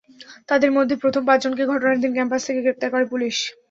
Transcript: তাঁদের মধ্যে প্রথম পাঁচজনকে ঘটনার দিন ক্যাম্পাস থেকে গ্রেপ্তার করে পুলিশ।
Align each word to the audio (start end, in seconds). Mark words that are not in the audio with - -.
তাঁদের 0.49 0.71
মধ্যে 0.71 0.95
প্রথম 1.03 1.23
পাঁচজনকে 1.25 1.63
ঘটনার 1.65 2.01
দিন 2.03 2.11
ক্যাম্পাস 2.13 2.41
থেকে 2.47 2.59
গ্রেপ্তার 2.61 2.89
করে 2.93 3.05
পুলিশ। 3.05 3.35